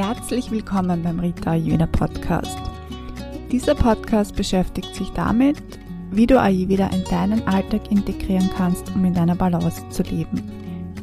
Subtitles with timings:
[0.00, 2.56] Herzlich willkommen beim Rita Ayurveda Podcast.
[3.50, 5.60] Dieser Podcast beschäftigt sich damit,
[6.12, 10.40] wie du Ayurveda in deinen Alltag integrieren kannst, um in deiner Balance zu leben.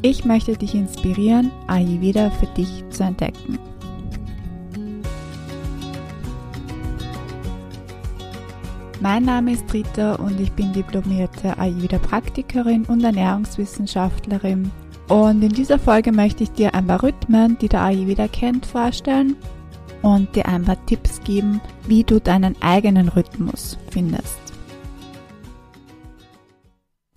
[0.01, 3.59] Ich möchte dich inspirieren, Ayurveda für dich zu entdecken.
[9.01, 14.71] Mein Name ist Rita und ich bin diplomierte Ayurveda-Praktikerin und Ernährungswissenschaftlerin.
[15.07, 19.35] Und in dieser Folge möchte ich dir ein paar Rhythmen, die der Ayurveda kennt, vorstellen
[20.01, 24.39] und dir ein paar Tipps geben, wie du deinen eigenen Rhythmus findest.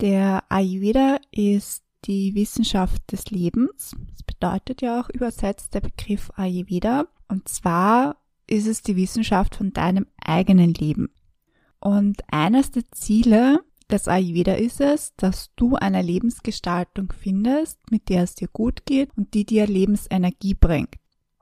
[0.01, 3.95] Der Ayurveda ist die Wissenschaft des Lebens.
[4.11, 7.07] Das bedeutet ja auch übersetzt der Begriff Ayurveda.
[7.27, 8.17] Und zwar
[8.47, 11.09] ist es die Wissenschaft von deinem eigenen Leben.
[11.79, 13.59] Und eines der Ziele
[13.91, 19.09] des Ayurveda ist es, dass du eine Lebensgestaltung findest, mit der es dir gut geht
[19.17, 20.95] und die dir Lebensenergie bringt.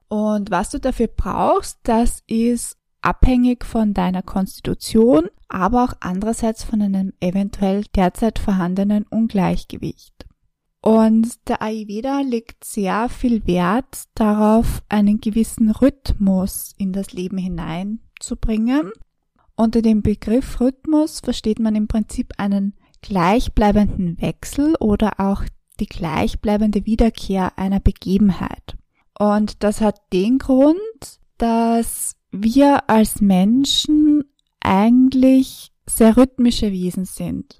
[0.08, 6.81] Und was du dafür brauchst, das ist abhängig von deiner Konstitution, aber auch andererseits von
[6.81, 10.25] einem eventuell derzeit vorhandenen Ungleichgewicht.
[10.81, 18.92] Und der Ayurveda legt sehr viel Wert darauf, einen gewissen Rhythmus in das Leben hineinzubringen
[19.58, 25.44] unter dem Begriff Rhythmus versteht man im Prinzip einen gleichbleibenden Wechsel oder auch
[25.80, 28.78] die gleichbleibende Wiederkehr einer Begebenheit.
[29.19, 30.78] Und das hat den Grund,
[31.38, 34.23] dass wir als Menschen
[34.59, 37.59] eigentlich sehr rhythmische Wesen sind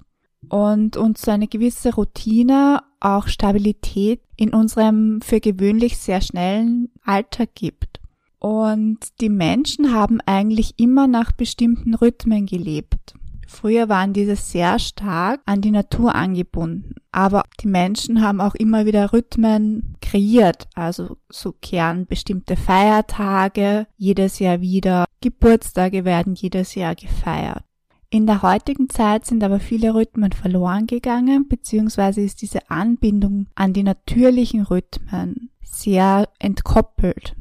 [0.49, 7.55] und uns so eine gewisse Routine, auch Stabilität in unserem für gewöhnlich sehr schnellen Alltag
[7.55, 7.96] gibt.
[8.39, 13.16] Und die Menschen haben eigentlich immer nach bestimmten Rhythmen gelebt.
[13.47, 16.95] Früher waren diese sehr stark an die Natur angebunden.
[17.11, 20.67] Aber die Menschen haben auch immer wieder Rhythmen kreiert.
[20.75, 25.05] Also so kehren bestimmte Feiertage jedes Jahr wieder.
[25.21, 27.64] Geburtstage werden jedes Jahr gefeiert.
[28.09, 33.73] In der heutigen Zeit sind aber viele Rhythmen verloren gegangen, beziehungsweise ist diese Anbindung an
[33.73, 37.36] die natürlichen Rhythmen sehr entkoppelt.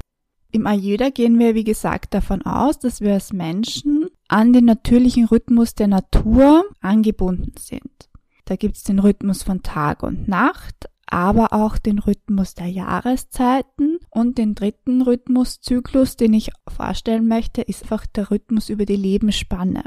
[0.57, 5.25] Im Ayurveda gehen wir, wie gesagt, davon aus, dass wir als Menschen an den natürlichen
[5.25, 8.09] Rhythmus der Natur angebunden sind.
[8.45, 14.39] Da gibt's den Rhythmus von Tag und Nacht, aber auch den Rhythmus der Jahreszeiten und
[14.39, 19.83] den dritten Rhythmuszyklus, den ich vorstellen möchte, ist einfach der Rhythmus über die Lebensspanne.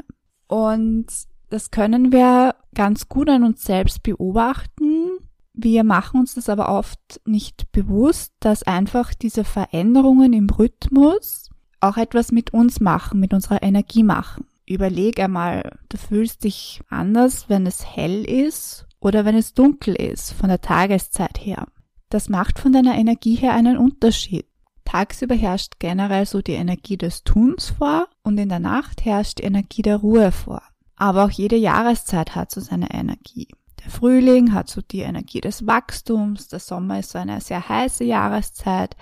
[0.47, 1.07] Und
[1.49, 4.90] das können wir ganz gut an uns selbst beobachten,
[5.63, 11.49] wir machen uns das aber oft nicht bewusst, dass einfach diese Veränderungen im Rhythmus
[11.79, 14.45] auch etwas mit uns machen, mit unserer Energie machen.
[14.65, 20.31] Überleg einmal, du fühlst dich anders, wenn es hell ist oder wenn es dunkel ist,
[20.31, 21.67] von der Tageszeit her.
[22.09, 24.45] Das macht von deiner Energie her einen Unterschied.
[24.85, 29.43] Tagsüber herrscht generell so die Energie des Tuns vor und in der Nacht herrscht die
[29.43, 30.61] Energie der Ruhe vor.
[30.95, 33.47] Aber auch jede Jahreszeit hat so seine Energie.
[33.83, 38.03] Der Frühling hat so die Energie des Wachstums, der Sommer ist so eine sehr heiße
[38.03, 38.95] Jahreszeit,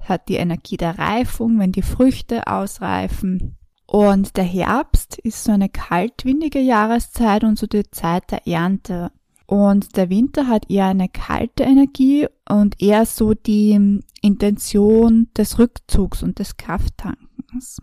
[0.00, 3.56] hat die Energie der Reifung, wenn die Früchte ausreifen.
[3.86, 9.10] Und der Herbst ist so eine kaltwindige Jahreszeit und so die Zeit der Ernte.
[9.46, 16.22] Und der Winter hat eher eine kalte Energie und eher so die Intention des Rückzugs
[16.22, 17.80] und des Krafttankens.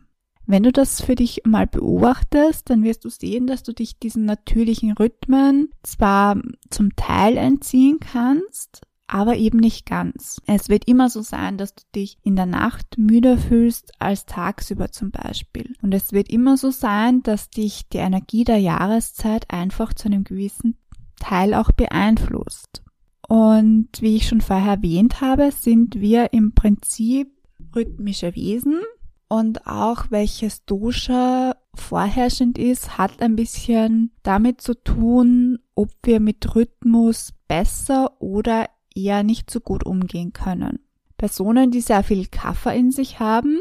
[0.48, 4.26] Wenn du das für dich mal beobachtest, dann wirst du sehen, dass du dich diesen
[4.26, 6.40] natürlichen Rhythmen zwar
[6.70, 10.42] zum Teil entziehen kannst, aber eben nicht ganz.
[10.46, 14.92] Es wird immer so sein, dass du dich in der Nacht müder fühlst als tagsüber
[14.92, 15.74] zum Beispiel.
[15.82, 20.24] Und es wird immer so sein, dass dich die Energie der Jahreszeit einfach zu einem
[20.24, 20.78] gewissen
[21.20, 22.84] Teil auch beeinflusst.
[23.28, 27.32] Und wie ich schon vorher erwähnt habe, sind wir im Prinzip
[27.76, 28.82] rhythmische Wesen
[29.28, 36.56] und auch welches Dosha vorherrschend ist, hat ein bisschen damit zu tun, ob wir mit
[36.56, 40.80] Rhythmus besser oder eher nicht so gut umgehen können.
[41.18, 43.60] Personen, die sehr viel Kaffer in sich haben,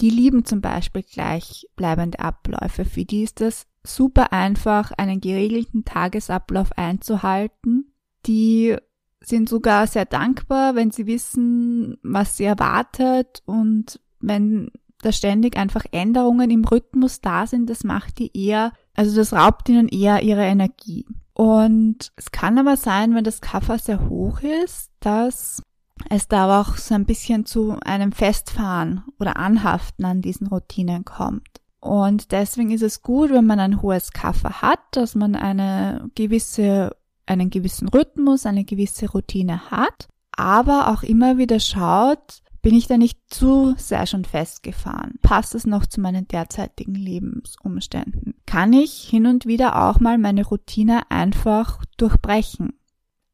[0.00, 2.84] die lieben zum Beispiel gleichbleibende Abläufe.
[2.84, 7.92] Für die ist es super einfach, einen geregelten Tagesablauf einzuhalten.
[8.26, 8.76] Die
[9.20, 14.70] sind sogar sehr dankbar, wenn sie wissen, was sie erwartet und wenn
[15.02, 19.68] da ständig einfach Änderungen im Rhythmus da sind, das macht die eher, also das raubt
[19.68, 21.06] ihnen eher ihre Energie.
[21.34, 25.62] Und es kann aber sein, wenn das Kaffer sehr hoch ist, dass
[26.08, 31.48] es da auch so ein bisschen zu einem Festfahren oder Anhaften an diesen Routinen kommt.
[31.80, 36.94] Und deswegen ist es gut, wenn man ein hohes Kaffer hat, dass man eine gewisse,
[37.26, 42.98] einen gewissen Rhythmus, eine gewisse Routine hat, aber auch immer wieder schaut, Bin ich da
[42.98, 45.18] nicht zu sehr schon festgefahren?
[45.22, 48.34] Passt es noch zu meinen derzeitigen Lebensumständen?
[48.44, 52.74] Kann ich hin und wieder auch mal meine Routine einfach durchbrechen?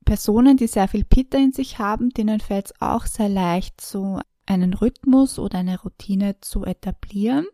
[0.05, 4.21] Personen, die sehr viel Pitta in sich haben, denen fällt es auch sehr leicht, so
[4.47, 7.47] einen Rhythmus oder eine Routine zu etablieren.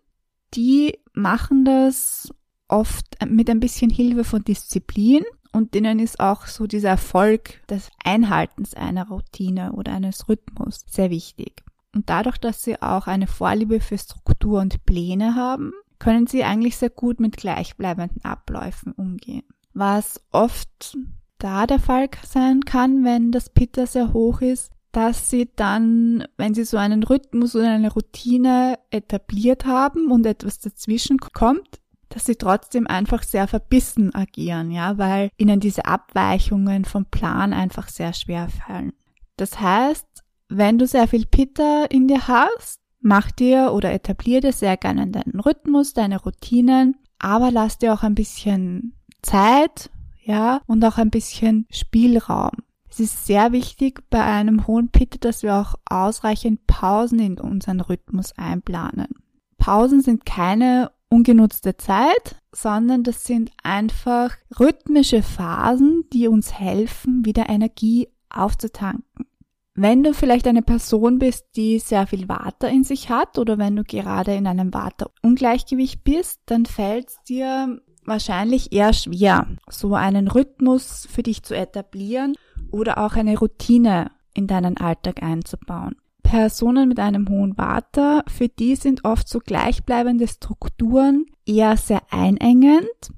[0.52, 2.28] Die machen das
[2.68, 7.90] oft mit ein bisschen Hilfe von Disziplin und denen ist auch so dieser Erfolg des
[8.04, 11.62] Einhaltens einer Routine oder eines Rhythmus sehr wichtig.
[11.94, 16.76] Und dadurch, dass sie auch eine Vorliebe für Struktur und Pläne haben, können sie eigentlich
[16.76, 19.44] sehr gut mit gleichbleibenden Abläufen umgehen.
[19.74, 20.96] Was oft
[21.38, 26.54] da der Fall sein kann, wenn das Pitta sehr hoch ist, dass sie dann, wenn
[26.54, 31.80] sie so einen Rhythmus oder eine Routine etabliert haben und etwas dazwischen kommt,
[32.12, 37.88] dass sie trotzdem einfach sehr verbissen agieren, ja, weil ihnen diese Abweichungen vom Plan einfach
[37.88, 38.92] sehr schwer fallen.
[39.36, 40.06] Das heißt,
[40.48, 45.08] wenn du sehr viel Pitta in dir hast, mach dir oder etablier dir sehr gerne
[45.08, 49.90] deinen Rhythmus, deine Routinen, aber lass dir auch ein bisschen Zeit,
[50.22, 52.50] ja, und auch ein bisschen Spielraum.
[52.90, 57.80] Es ist sehr wichtig bei einem hohen Pitta, dass wir auch ausreichend Pausen in unseren
[57.80, 59.08] Rhythmus einplanen.
[59.56, 67.48] Pausen sind keine ungenutzte Zeit, sondern das sind einfach rhythmische Phasen, die uns helfen, wieder
[67.48, 69.26] Energie aufzutanken.
[69.74, 73.76] Wenn du vielleicht eine Person bist, die sehr viel Water in sich hat oder wenn
[73.76, 80.28] du gerade in einem Waterungleichgewicht bist, dann fällt es dir wahrscheinlich eher schwer, so einen
[80.28, 82.34] Rhythmus für dich zu etablieren
[82.70, 85.96] oder auch eine Routine in deinen Alltag einzubauen.
[86.32, 93.12] Personen mit einem hohen Water, für die sind oft so gleichbleibende Strukturen eher sehr einengend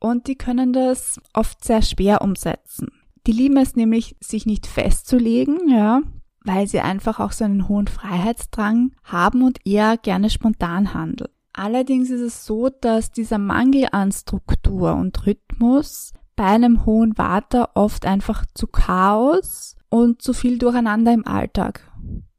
[0.00, 2.88] und die können das oft sehr schwer umsetzen.
[3.24, 6.02] Die lieben es nämlich, sich nicht festzulegen, ja,
[6.44, 11.30] weil sie einfach auch so einen hohen Freiheitsdrang haben und eher gerne spontan handeln.
[11.52, 17.76] Allerdings ist es so, dass dieser Mangel an Struktur und Rhythmus bei einem hohen Water
[17.76, 21.92] oft einfach zu Chaos und zu viel Durcheinander im Alltag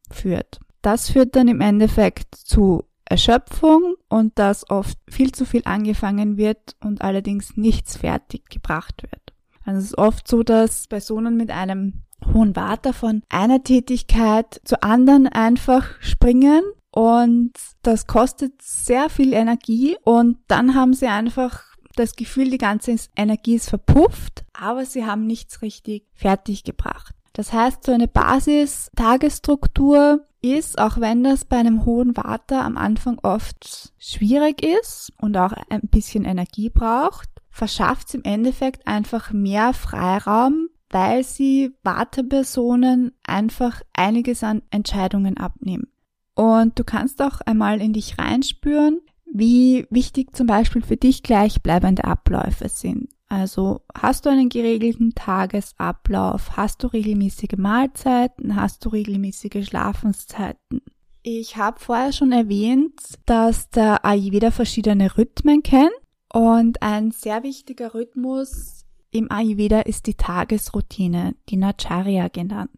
[0.10, 0.60] führt.
[0.82, 6.76] Das führt dann im Endeffekt zu Erschöpfung und dass oft viel zu viel angefangen wird
[6.82, 9.34] und allerdings nichts fertig gebracht wird.
[9.64, 14.84] Also es ist oft so, dass Personen mit einem hohen Water von einer Tätigkeit zur
[14.84, 21.64] anderen einfach springen und das kostet sehr viel Energie und dann haben sie einfach
[21.96, 27.16] das Gefühl, die ganze Energie ist verpufft, aber sie haben nichts richtig fertig gebracht.
[27.38, 33.20] Das heißt, so eine Basis-Tagesstruktur ist, auch wenn das bei einem hohen Water am Anfang
[33.20, 39.74] oft schwierig ist und auch ein bisschen Energie braucht, verschafft es im Endeffekt einfach mehr
[39.74, 45.92] Freiraum, weil sie Wartepersonen einfach einiges an Entscheidungen abnehmen.
[46.34, 49.00] Und du kannst auch einmal in dich reinspüren,
[49.32, 53.10] wie wichtig zum Beispiel für dich gleichbleibende Abläufe sind.
[53.30, 60.82] Also hast du einen geregelten Tagesablauf, hast du regelmäßige Mahlzeiten, hast du regelmäßige Schlafenszeiten.
[61.24, 65.92] Ich habe vorher schon erwähnt, dass der Ayurveda verschiedene Rhythmen kennt
[66.34, 72.72] und ein sehr wichtiger Rhythmus im Ayurveda ist die Tagesroutine, die Nacharya genannt.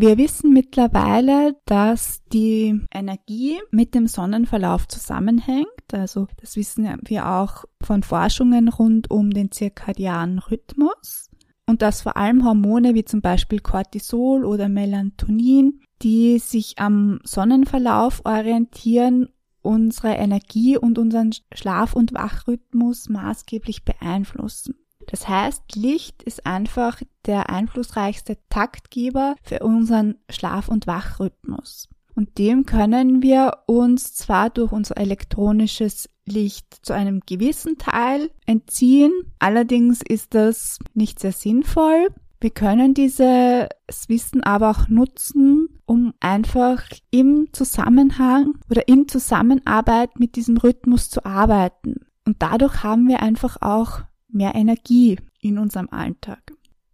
[0.00, 5.68] Wir wissen mittlerweile, dass die Energie mit dem Sonnenverlauf zusammenhängt.
[5.92, 11.28] Also das wissen wir auch von Forschungen rund um den zirkadianen Rhythmus.
[11.66, 18.22] Und dass vor allem Hormone wie zum Beispiel Cortisol oder Melatonin, die sich am Sonnenverlauf
[18.24, 19.28] orientieren,
[19.60, 24.76] unsere Energie und unseren Schlaf- und Wachrhythmus maßgeblich beeinflussen.
[25.10, 31.88] Das heißt, Licht ist einfach der einflussreichste Taktgeber für unseren Schlaf- und Wachrhythmus.
[32.14, 39.12] Und dem können wir uns zwar durch unser elektronisches Licht zu einem gewissen Teil entziehen,
[39.38, 42.08] allerdings ist das nicht sehr sinnvoll.
[42.40, 43.68] Wir können dieses
[44.08, 51.24] Wissen aber auch nutzen, um einfach im Zusammenhang oder in Zusammenarbeit mit diesem Rhythmus zu
[51.24, 52.06] arbeiten.
[52.24, 54.02] Und dadurch haben wir einfach auch
[54.32, 56.52] mehr Energie in unserem Alltag.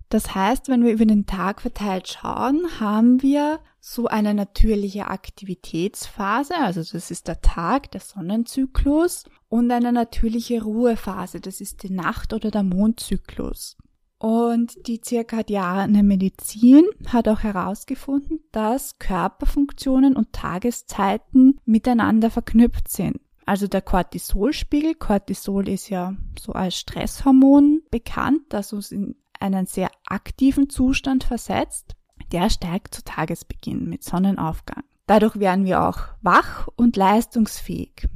[0.09, 6.57] Das heißt, wenn wir über den Tag verteilt schauen, haben wir so eine natürliche Aktivitätsphase,
[6.57, 12.33] also das ist der Tag, der Sonnenzyklus, und eine natürliche Ruhephase, das ist die Nacht-
[12.33, 13.77] oder der Mondzyklus.
[14.19, 23.21] Und die zirkadiane Medizin hat auch herausgefunden, dass Körperfunktionen und Tageszeiten miteinander verknüpft sind.
[23.47, 29.89] Also der Cortisolspiegel, Cortisol ist ja so als Stresshormon bekannt, das uns in einen sehr
[30.05, 31.95] aktiven Zustand versetzt.
[32.33, 34.83] Der steigt zu Tagesbeginn mit Sonnenaufgang.
[35.07, 38.09] Dadurch werden wir auch wach und leistungsfähig.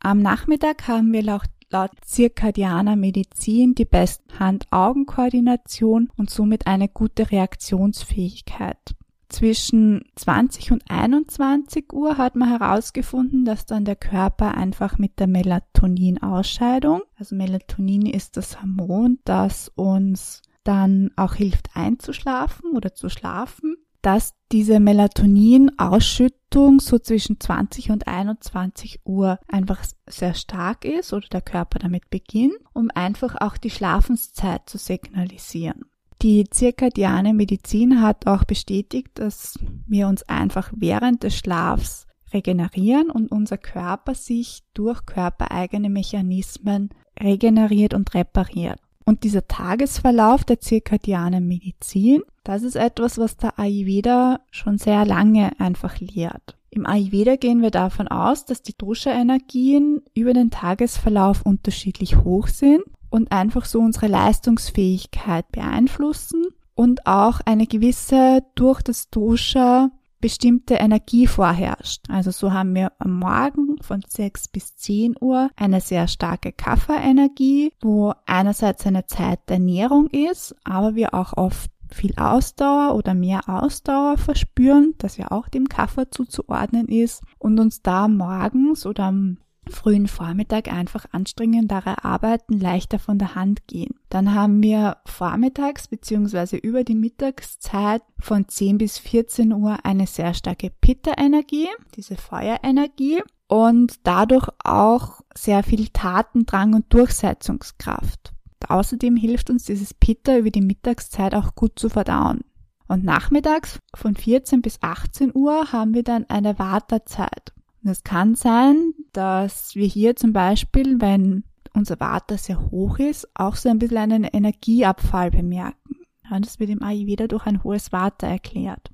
[0.00, 7.30] Am Nachmittag haben wir laut, laut zirkadianer Medizin die beste Hand-Augen-Koordination und somit eine gute
[7.30, 8.96] Reaktionsfähigkeit.
[9.36, 15.26] Zwischen 20 und 21 Uhr hat man herausgefunden, dass dann der Körper einfach mit der
[15.26, 23.76] Melatoninausscheidung, also Melatonin ist das Hormon, das uns dann auch hilft einzuschlafen oder zu schlafen,
[24.00, 31.42] dass diese Melatonin-Ausschüttung so zwischen 20 und 21 Uhr einfach sehr stark ist oder der
[31.42, 35.84] Körper damit beginnt, um einfach auch die Schlafenszeit zu signalisieren.
[36.22, 43.30] Die zirkadiane Medizin hat auch bestätigt, dass wir uns einfach während des Schlafs regenerieren und
[43.30, 48.80] unser Körper sich durch körpereigene Mechanismen regeneriert und repariert.
[49.04, 55.52] Und dieser Tagesverlauf der zirkadianen Medizin, das ist etwas, was der Ayurveda schon sehr lange
[55.60, 56.56] einfach lehrt.
[56.70, 62.82] Im Ayurveda gehen wir davon aus, dass die Dosha-Energien über den Tagesverlauf unterschiedlich hoch sind
[63.10, 66.44] und einfach so unsere Leistungsfähigkeit beeinflussen
[66.74, 72.04] und auch eine gewisse durch das Dosha bestimmte Energie vorherrscht.
[72.08, 77.72] Also so haben wir am Morgen von 6 bis 10 Uhr eine sehr starke Kafferenergie,
[77.80, 83.48] wo einerseits eine Zeit der Ernährung ist, aber wir auch oft viel Ausdauer oder mehr
[83.48, 89.38] Ausdauer verspüren, das ja auch dem Kaffer zuzuordnen ist und uns da morgens oder am
[89.70, 93.94] frühen Vormittag einfach anstrengendere Arbeiten leichter von der Hand gehen.
[94.08, 96.56] Dann haben wir vormittags bzw.
[96.58, 103.94] über die Mittagszeit von 10 bis 14 Uhr eine sehr starke Pitta-Energie, diese Feuerenergie und
[104.04, 108.32] dadurch auch sehr viel Tatendrang und Durchsetzungskraft.
[108.68, 112.40] Außerdem hilft uns dieses Pitta über die Mittagszeit auch gut zu verdauen.
[112.88, 117.52] Und nachmittags von 14 bis 18 Uhr haben wir dann eine Wartezeit.
[117.82, 123.28] Und es kann sein, dass wir hier zum Beispiel, wenn unser Vata sehr hoch ist,
[123.34, 125.96] auch so ein bisschen einen Energieabfall bemerken.
[126.28, 128.90] Das wird im Ayurveda durch ein hohes Vata erklärt.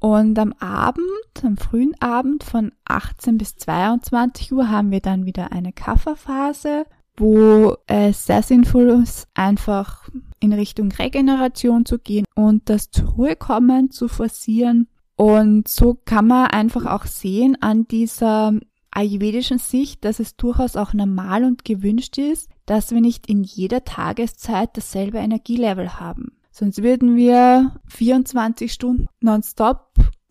[0.00, 1.06] Und am Abend,
[1.44, 6.86] am frühen Abend von 18 bis 22 Uhr haben wir dann wieder eine Kafferphase,
[7.16, 10.08] wo es sehr sinnvoll ist, einfach
[10.40, 16.26] in Richtung Regeneration zu gehen und das zur Ruhe kommen zu forcieren und so kann
[16.26, 18.54] man einfach auch sehen an dieser
[18.92, 23.84] ayurvedischen Sicht, dass es durchaus auch normal und gewünscht ist, dass wir nicht in jeder
[23.84, 26.36] Tageszeit dasselbe Energielevel haben.
[26.50, 29.88] Sonst würden wir 24 Stunden nonstop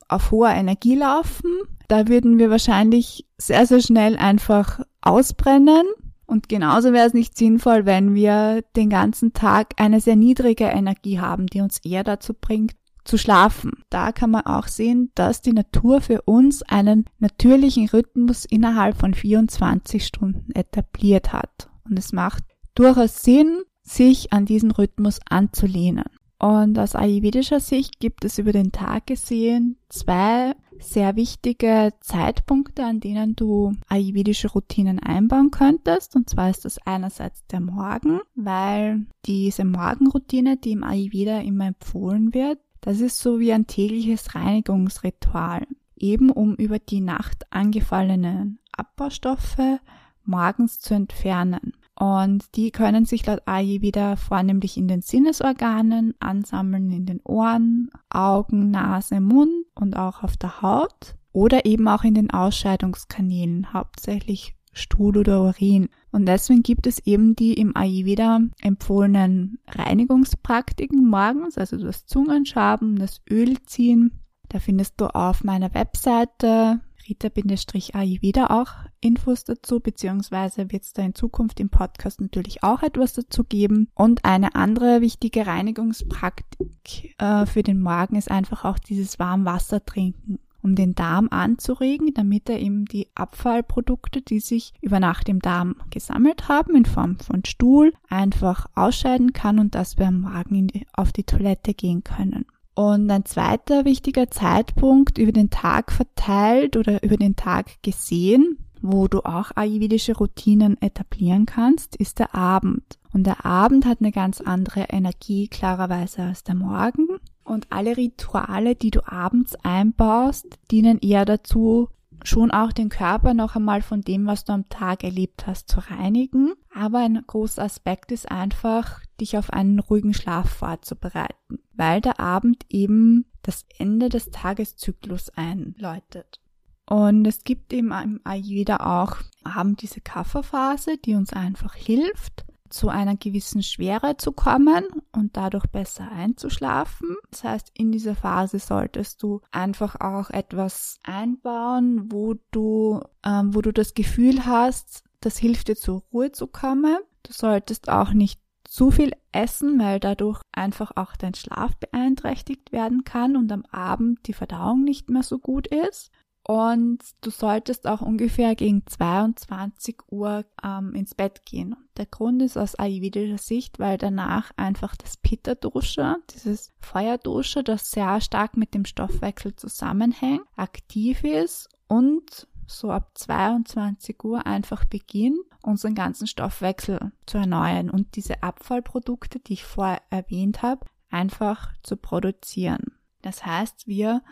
[0.08, 1.52] auf hoher Energie laufen.
[1.88, 5.88] Da würden wir wahrscheinlich sehr, sehr schnell einfach ausbrennen.
[6.28, 11.20] Und genauso wäre es nicht sinnvoll, wenn wir den ganzen Tag eine sehr niedrige Energie
[11.20, 13.84] haben, die uns eher dazu bringt, zu schlafen.
[13.90, 19.14] Da kann man auch sehen, dass die Natur für uns einen natürlichen Rhythmus innerhalb von
[19.14, 21.70] 24 Stunden etabliert hat.
[21.90, 22.44] Und es macht
[22.76, 26.06] durchaus Sinn, sich an diesen Rhythmus anzulehnen.
[26.40, 33.00] Und aus ayurvedischer Sicht gibt es über den Tag gesehen zwei sehr wichtige Zeitpunkte, an
[33.00, 36.16] denen du ayurvedische Routinen einbauen könntest.
[36.16, 42.34] Und zwar ist das einerseits der Morgen, weil diese Morgenroutine, die im Ayurveda immer empfohlen
[42.34, 49.80] wird, das ist so wie ein tägliches Reinigungsritual, eben um über die Nacht angefallenen Abbaustoffe
[50.24, 51.74] morgens zu entfernen.
[51.96, 58.72] Und die können sich laut Ayurveda vornehmlich in den Sinnesorganen ansammeln, in den Ohren, Augen,
[58.72, 65.18] Nase, Mund und auch auf der Haut oder eben auch in den Ausscheidungskanälen, hauptsächlich Stuhl
[65.18, 65.90] oder Urin.
[66.12, 73.22] Und deswegen gibt es eben die im Ayurveda empfohlenen Reinigungspraktiken morgens, also das Zungenschaben, das
[73.30, 74.20] Ölziehen.
[74.50, 81.16] Da findest du auf meiner Webseite Rita-Ayurveda auch Infos dazu, beziehungsweise wird es da in
[81.16, 83.90] Zukunft im Podcast natürlich auch etwas dazu geben.
[83.96, 90.40] Und eine andere wichtige Reinigungspraktik äh, für den Morgen ist einfach auch dieses Warmwasser trinken
[90.64, 95.76] um den Darm anzuregen, damit er eben die Abfallprodukte, die sich über Nacht im Darm
[95.90, 100.86] gesammelt haben, in Form von Stuhl, einfach ausscheiden kann und dass wir am Morgen die,
[100.94, 102.46] auf die Toilette gehen können.
[102.74, 109.08] Und ein zweiter wichtiger Zeitpunkt über den Tag verteilt oder über den Tag gesehen, wo
[109.08, 112.98] du auch ayurvedische Routinen etablieren kannst, ist der Abend.
[113.14, 117.08] Und der Abend hat eine ganz andere Energie klarerweise als der Morgen.
[117.52, 121.90] Und alle Rituale, die du abends einbaust, dienen eher dazu,
[122.24, 125.80] schon auch den Körper noch einmal von dem, was du am Tag erlebt hast, zu
[125.80, 126.54] reinigen.
[126.74, 132.64] Aber ein großer Aspekt ist einfach, dich auf einen ruhigen Schlaf vorzubereiten, weil der Abend
[132.70, 136.40] eben das Ende des Tageszyklus einläutet.
[136.86, 142.90] Und es gibt eben im Ayurveda auch haben diese Kafferphase, die uns einfach hilft, zu
[142.90, 147.16] einer gewissen Schwere zu kommen und dadurch besser einzuschlafen.
[147.30, 153.62] Das heißt, in dieser Phase solltest du einfach auch etwas einbauen, wo du, ähm, wo
[153.62, 156.98] du das Gefühl hast, das hilft dir zur Ruhe zu kommen.
[157.24, 163.04] Du solltest auch nicht zu viel essen, weil dadurch einfach auch dein Schlaf beeinträchtigt werden
[163.04, 166.10] kann und am Abend die Verdauung nicht mehr so gut ist.
[166.44, 171.76] Und du solltest auch ungefähr gegen 22 Uhr ähm, ins Bett gehen.
[171.98, 178.20] Der Grund ist aus ayurvedischer Sicht, weil danach einfach das Pitta-Dosha, dieses Feuerdosha, das sehr
[178.22, 185.94] stark mit dem Stoffwechsel zusammenhängt, aktiv ist und so ab 22 Uhr einfach beginnt, unseren
[185.94, 192.94] ganzen Stoffwechsel zu erneuern und diese Abfallprodukte, die ich vorher erwähnt habe, einfach zu produzieren.
[193.22, 194.24] Das heißt, wir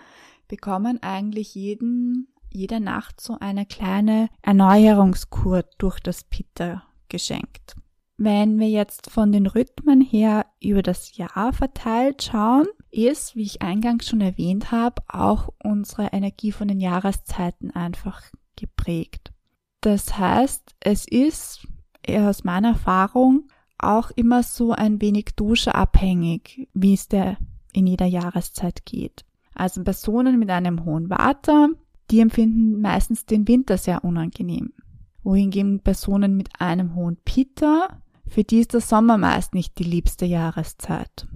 [0.50, 7.78] bekommen eigentlich jeden, jede Nacht so eine kleine Erneuerungskur durch das Pitta geschenkt.
[8.18, 13.62] Wenn wir jetzt von den Rhythmen her über das Jahr verteilt schauen, ist, wie ich
[13.62, 18.22] eingangs schon erwähnt habe, auch unsere Energie von den Jahreszeiten einfach
[18.58, 19.32] geprägt.
[19.80, 21.66] Das heißt, es ist
[22.10, 27.38] aus meiner Erfahrung auch immer so ein wenig dusche-abhängig, wie es der
[27.72, 29.24] in jeder Jahreszeit geht.
[29.60, 31.68] Also Personen mit einem hohen Vata,
[32.10, 34.72] die empfinden meistens den Winter sehr unangenehm.
[35.22, 40.26] Wohingegen Personen mit einem hohen Pitta, für die ist der Sommer meist nicht die liebste
[40.26, 41.28] Jahreszeit.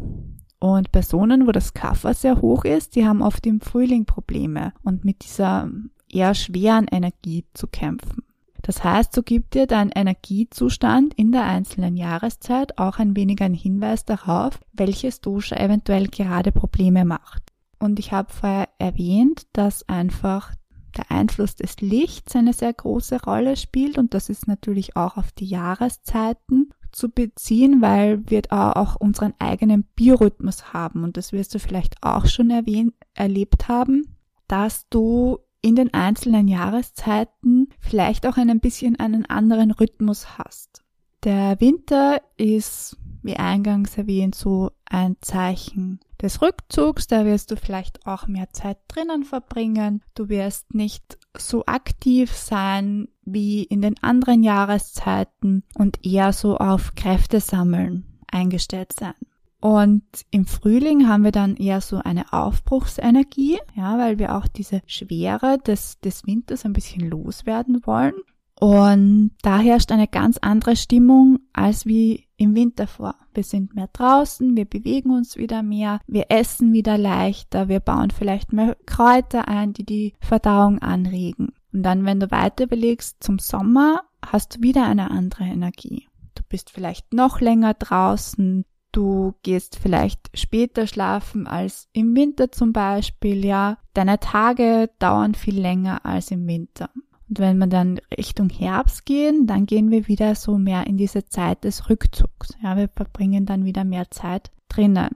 [0.59, 5.03] Und Personen, wo das Kapha sehr hoch ist, die haben oft im Frühling Probleme und
[5.03, 5.69] mit dieser
[6.09, 8.23] eher schweren Energie zu kämpfen.
[8.61, 13.53] Das heißt, so gibt dir dein Energiezustand in der einzelnen Jahreszeit auch ein wenig einen
[13.53, 17.52] Hinweis darauf, welches Dosha eventuell gerade Probleme macht.
[17.83, 20.53] Und ich habe vorher erwähnt, dass einfach
[20.95, 25.33] der Einfluss des Lichts eine sehr große Rolle spielt und das ist natürlich auch auf
[25.33, 31.59] die Jahreszeiten zu beziehen, weil wir auch unseren eigenen Biorhythmus haben und das wirst du
[31.59, 34.15] vielleicht auch schon erwähnt, erlebt haben,
[34.47, 40.85] dass du in den einzelnen Jahreszeiten vielleicht auch ein bisschen einen anderen Rhythmus hast.
[41.25, 48.07] Der Winter ist, wie eingangs erwähnt, so ein Zeichen des Rückzugs, da wirst du vielleicht
[48.07, 50.01] auch mehr Zeit drinnen verbringen.
[50.15, 56.95] Du wirst nicht so aktiv sein wie in den anderen Jahreszeiten und eher so auf
[56.95, 59.13] Kräfte sammeln eingestellt sein.
[59.59, 64.81] Und im Frühling haben wir dann eher so eine Aufbruchsenergie, ja, weil wir auch diese
[64.87, 68.13] Schwere des, des Winters ein bisschen loswerden wollen.
[68.59, 73.15] Und da herrscht eine ganz andere Stimmung als wie im Winter vor.
[73.33, 78.11] Wir sind mehr draußen, wir bewegen uns wieder mehr, wir essen wieder leichter, wir bauen
[78.11, 81.53] vielleicht mehr Kräuter ein, die die Verdauung anregen.
[81.71, 86.07] Und dann, wenn du weiter überlegst, zum Sommer hast du wieder eine andere Energie.
[86.35, 92.73] Du bist vielleicht noch länger draußen, du gehst vielleicht später schlafen als im Winter zum
[92.73, 93.77] Beispiel, ja.
[93.93, 96.89] Deine Tage dauern viel länger als im Winter.
[97.29, 101.25] Und wenn wir dann Richtung Herbst gehen, dann gehen wir wieder so mehr in diese
[101.25, 102.55] Zeit des Rückzugs.
[102.61, 105.09] Ja, wir verbringen dann wieder mehr Zeit drinnen.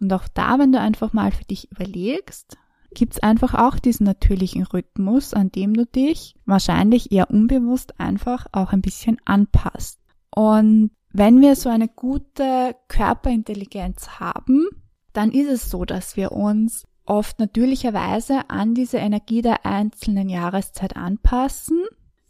[0.00, 2.56] Und auch da, wenn du einfach mal für dich überlegst,
[2.92, 8.72] gibt's einfach auch diesen natürlichen Rhythmus, an dem du dich wahrscheinlich eher unbewusst einfach auch
[8.72, 10.00] ein bisschen anpasst.
[10.34, 14.68] Und wenn wir so eine gute Körperintelligenz haben,
[15.12, 20.94] dann ist es so, dass wir uns oft natürlicherweise an diese Energie der einzelnen Jahreszeit
[20.94, 21.82] anpassen.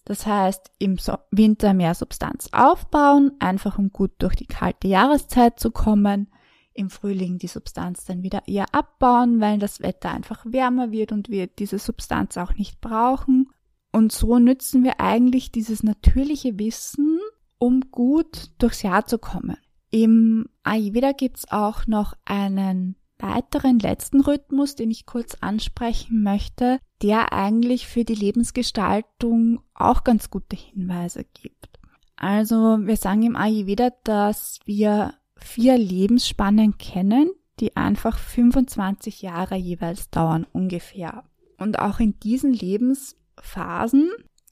[0.07, 0.97] Das heißt, im
[1.31, 6.29] Winter mehr Substanz aufbauen, einfach um gut durch die kalte Jahreszeit zu kommen.
[6.73, 11.29] Im Frühling die Substanz dann wieder eher abbauen, weil das Wetter einfach wärmer wird und
[11.29, 13.51] wir diese Substanz auch nicht brauchen.
[13.93, 17.21] Und so nützen wir eigentlich dieses natürliche Wissen,
[17.59, 19.59] um gut durchs Jahr zu kommen.
[19.91, 27.33] Im Ayurveda gibt's auch noch einen weiteren letzten Rhythmus, den ich kurz ansprechen möchte, der
[27.33, 31.79] eigentlich für die Lebensgestaltung auch ganz gute Hinweise gibt.
[32.17, 37.31] Also wir sagen im Ayurveda, dass wir vier Lebensspannen kennen,
[37.61, 41.25] die einfach 25 Jahre jeweils dauern ungefähr.
[41.59, 44.11] Und auch in diesen Lebensphasen,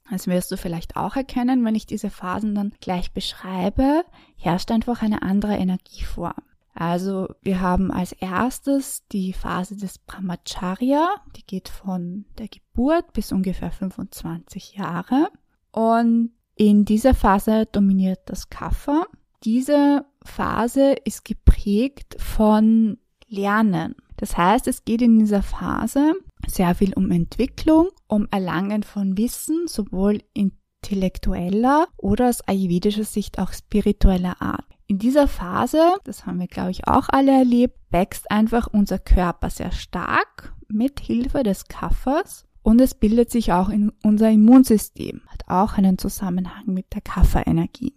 [0.09, 4.03] das wirst du vielleicht auch erkennen, wenn ich diese Phasen dann gleich beschreibe,
[4.37, 6.33] herrscht einfach eine andere Energie vor.
[6.79, 13.33] Also wir haben als erstes die Phase des Brahmacharya, die geht von der Geburt bis
[13.33, 15.29] ungefähr 25 Jahre.
[15.73, 19.07] Und in dieser Phase dominiert das Kapha.
[19.43, 23.95] Diese Phase ist geprägt von Lernen.
[24.15, 26.13] Das heißt, es geht in dieser Phase
[26.47, 33.51] sehr viel um Entwicklung, um Erlangen von Wissen, sowohl intellektueller oder aus ayurvedischer Sicht auch
[33.51, 34.78] spiritueller Art.
[34.89, 39.51] In dieser Phase, das haben wir glaube ich auch alle erlebt, wächst einfach unser Körper
[39.51, 45.43] sehr stark mit Hilfe des Kaffers und es bildet sich auch in unser Immunsystem, hat
[45.47, 47.93] auch einen Zusammenhang mit der Kafferenergie.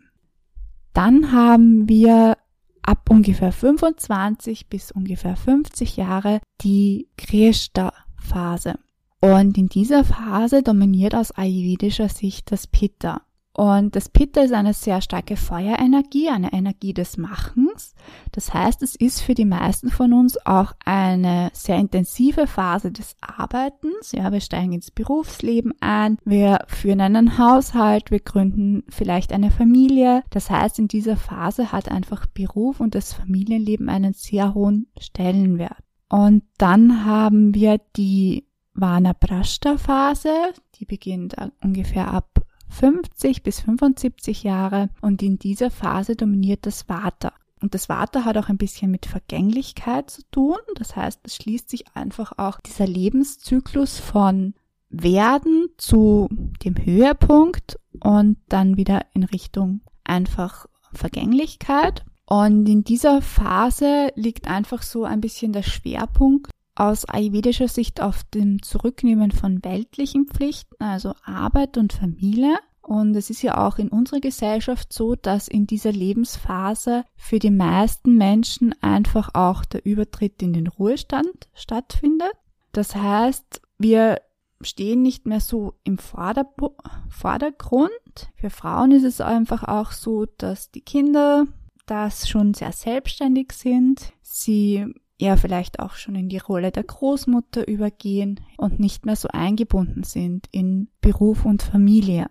[0.93, 2.37] Dann haben wir
[2.83, 8.75] ab ungefähr 25 bis ungefähr 50 Jahre die Krishta-Phase.
[9.19, 13.23] Und in dieser Phase dominiert aus ayurvedischer Sicht das Pitta.
[13.55, 17.95] Und das Pitta ist eine sehr starke Feuerenergie, eine Energie des Machens.
[18.33, 23.15] Das heißt, es ist für die meisten von uns auch eine sehr intensive Phase des
[23.21, 24.13] Arbeitens.
[24.13, 30.23] Ja, wir steigen ins Berufsleben ein, wir führen einen Haushalt, wir gründen vielleicht eine Familie.
[30.31, 35.77] Das heißt, in dieser Phase hat einfach Beruf und das Familienleben einen sehr hohen Stellenwert.
[36.09, 40.33] Und dann haben wir die Vanaprashta Phase,
[40.77, 42.32] die beginnt ungefähr ab
[42.73, 47.33] 50 bis 75 Jahre und in dieser Phase dominiert das Vata.
[47.61, 50.57] Und das Vata hat auch ein bisschen mit Vergänglichkeit zu tun.
[50.75, 54.55] Das heißt, es schließt sich einfach auch dieser Lebenszyklus von
[54.89, 56.29] Werden zu
[56.65, 62.05] dem Höhepunkt und dann wieder in Richtung einfach Vergänglichkeit.
[62.27, 68.25] Und in dieser Phase liegt einfach so ein bisschen der Schwerpunkt aus ayurvedischer Sicht auf
[68.25, 72.57] dem Zurücknehmen von weltlichen Pflichten, also Arbeit und Familie.
[72.81, 77.51] Und es ist ja auch in unserer Gesellschaft so, dass in dieser Lebensphase für die
[77.51, 82.33] meisten Menschen einfach auch der Übertritt in den Ruhestand stattfindet.
[82.73, 84.21] Das heißt, wir
[84.63, 87.91] stehen nicht mehr so im Vordergrund.
[88.35, 91.47] Für Frauen ist es einfach auch so, dass die Kinder
[91.87, 94.13] das schon sehr selbstständig sind.
[94.23, 94.87] Sie
[95.23, 100.03] ja vielleicht auch schon in die Rolle der Großmutter übergehen und nicht mehr so eingebunden
[100.03, 102.29] sind in Beruf und Familie.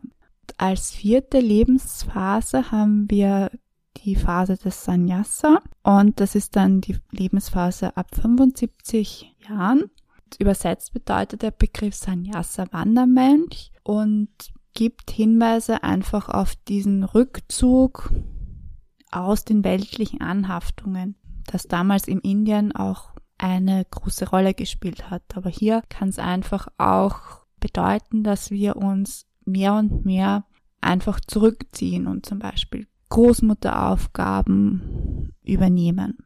[0.57, 3.51] Als vierte Lebensphase haben wir
[3.97, 9.89] die Phase des Sannyasa und das ist dann die Lebensphase ab 75 Jahren.
[10.39, 14.29] Übersetzt bedeutet der Begriff Sannyasa Wandermensch und
[14.73, 18.11] gibt Hinweise einfach auf diesen Rückzug
[19.11, 21.15] aus den weltlichen Anhaftungen
[21.51, 25.23] das damals im Indien auch eine große Rolle gespielt hat.
[25.35, 30.45] Aber hier kann es einfach auch bedeuten, dass wir uns mehr und mehr
[30.79, 36.19] einfach zurückziehen und zum Beispiel Großmutteraufgaben übernehmen.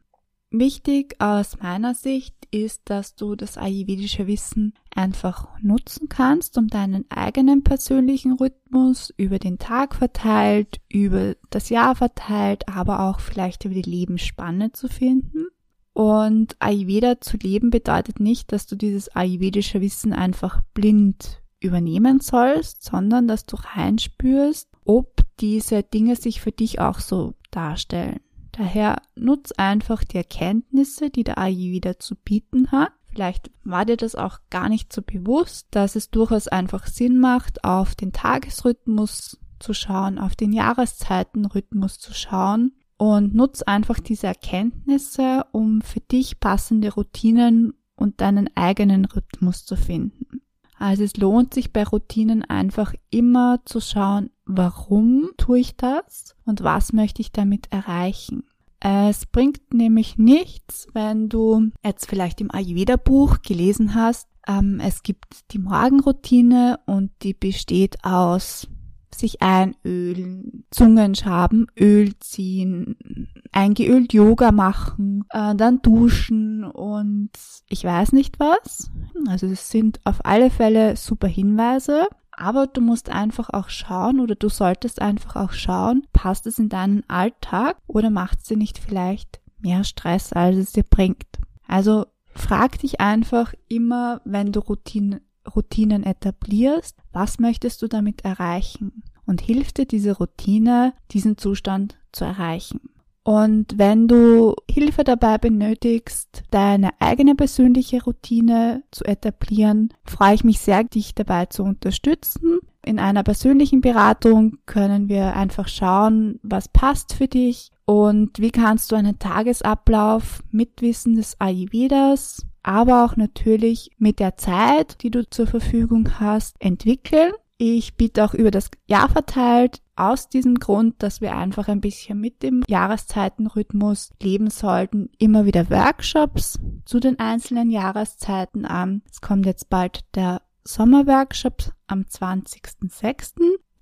[0.58, 7.04] Wichtig aus meiner Sicht ist, dass du das ayurvedische Wissen einfach nutzen kannst, um deinen
[7.10, 13.74] eigenen persönlichen Rhythmus über den Tag verteilt, über das Jahr verteilt, aber auch vielleicht über
[13.74, 15.48] die Lebensspanne zu finden.
[15.92, 22.82] Und Ayurveda zu leben bedeutet nicht, dass du dieses ayurvedische Wissen einfach blind übernehmen sollst,
[22.82, 28.20] sondern dass du reinspürst, ob diese Dinge sich für dich auch so darstellen.
[28.56, 32.90] Daher nutz einfach die Erkenntnisse, die der Ayurveda zu bieten hat.
[33.08, 37.64] Vielleicht war dir das auch gar nicht so bewusst, dass es durchaus einfach Sinn macht,
[37.64, 45.44] auf den Tagesrhythmus zu schauen, auf den Jahreszeitenrhythmus zu schauen und nutz einfach diese Erkenntnisse,
[45.52, 50.42] um für dich passende Routinen und deinen eigenen Rhythmus zu finden.
[50.78, 56.62] Also es lohnt sich bei Routinen einfach immer zu schauen, warum tue ich das und
[56.62, 58.44] was möchte ich damit erreichen.
[58.80, 65.52] Es bringt nämlich nichts, wenn du jetzt vielleicht im Ayurveda-Buch gelesen hast, ähm, es gibt
[65.52, 68.68] die Morgenroutine und die besteht aus
[69.14, 77.30] sich einölen, Zungenschaben, Öl ziehen, eingeölt Yoga machen, äh, dann duschen und
[77.68, 78.90] ich weiß nicht was.
[79.26, 82.06] Also es sind auf alle Fälle super Hinweise.
[82.36, 86.68] Aber du musst einfach auch schauen oder du solltest einfach auch schauen, passt es in
[86.68, 91.26] deinen Alltag oder macht es dir nicht vielleicht mehr Stress, als es dir bringt.
[91.66, 95.20] Also frag dich einfach immer, wenn du Routinen
[95.54, 99.04] Routinen etablierst, was möchtest du damit erreichen?
[99.26, 102.80] Und hilft dir diese Routine, diesen Zustand zu erreichen?
[103.26, 110.60] Und wenn du Hilfe dabei benötigst, deine eigene persönliche Routine zu etablieren, freue ich mich
[110.60, 112.60] sehr, dich dabei zu unterstützen.
[112.84, 118.92] In einer persönlichen Beratung können wir einfach schauen, was passt für dich und wie kannst
[118.92, 125.24] du einen Tagesablauf mit Wissen des Ayurvedas aber auch natürlich mit der Zeit, die du
[125.30, 131.22] zur Verfügung hast, entwickeln Ich biete auch über das Jahr verteilt aus diesem Grund, dass
[131.22, 137.70] wir einfach ein bisschen mit dem Jahreszeitenrhythmus leben sollten, immer wieder Workshops zu den einzelnen
[137.70, 139.00] Jahreszeiten an.
[139.10, 143.32] Es kommt jetzt bald der Sommerworkshop am 20.06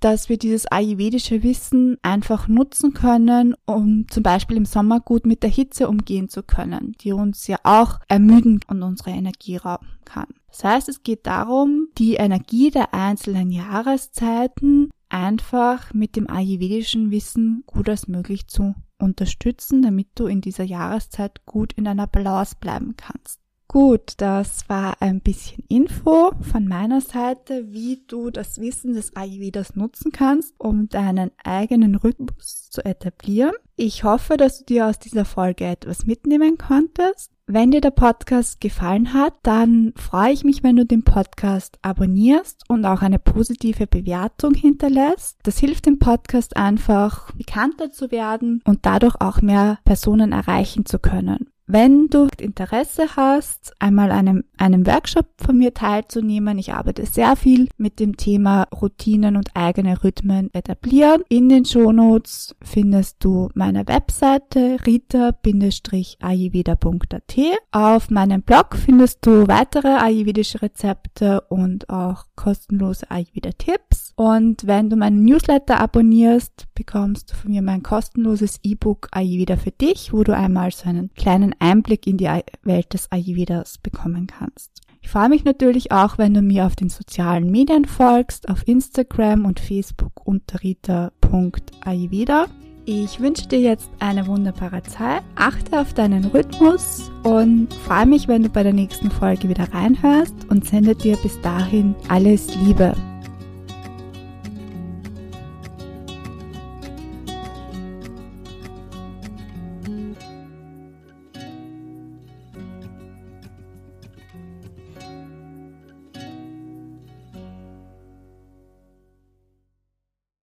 [0.05, 5.43] dass wir dieses ayurvedische Wissen einfach nutzen können, um zum Beispiel im Sommer gut mit
[5.43, 10.27] der Hitze umgehen zu können, die uns ja auch ermüden und unsere Energie rauben kann.
[10.55, 17.65] Das heißt, es geht darum, die Energie der einzelnen Jahreszeiten einfach mit dem ayurvedischen Wissen
[17.67, 22.95] gut als möglich zu unterstützen, damit du in dieser Jahreszeit gut in einer Balance bleiben
[22.97, 23.41] kannst.
[23.67, 29.75] Gut, das war ein bisschen Info von meiner Seite, wie du das Wissen des Ayurvedas
[29.75, 33.55] nutzen kannst, um deinen eigenen Rhythmus zu etablieren.
[33.75, 37.34] Ich hoffe, dass du dir aus dieser Folge etwas mitnehmen konntest.
[37.47, 42.63] Wenn dir der Podcast gefallen hat, dann freue ich mich, wenn du den Podcast abonnierst
[42.69, 45.37] und auch eine positive Bewertung hinterlässt.
[45.43, 50.99] Das hilft dem Podcast einfach bekannter zu werden und dadurch auch mehr Personen erreichen zu
[50.99, 51.51] können.
[51.67, 57.69] Wenn du Interesse hast, einmal einem, einem Workshop von mir teilzunehmen, ich arbeite sehr viel
[57.79, 61.23] mit dem Thema Routinen und eigene Rhythmen etablieren.
[61.31, 67.35] In den Shownotes findest du meine Webseite rita-ayurveda.at.
[67.73, 74.13] Auf meinem Blog findest du weitere ayurvedische Rezepte und auch kostenlose Ayurveda-Tipps.
[74.17, 79.73] Und wenn du meinen Newsletter abonnierst, bekommst du von mir mein kostenloses E-Book Ayurveda für
[79.73, 82.29] dich, wo du einmal so einen kleinen Einblick in die
[82.63, 84.83] Welt des Ayurvedas bekommen kannst.
[85.05, 89.45] Ich freue mich natürlich auch, wenn du mir auf den sozialen Medien folgst, auf Instagram
[89.45, 92.47] und Facebook unter rita.ayurveda.
[92.87, 98.43] Ich wünsche dir jetzt eine wunderbare Zeit, achte auf deinen Rhythmus und freue mich, wenn
[98.43, 102.95] du bei der nächsten Folge wieder reinhörst und sende dir bis dahin alles Liebe.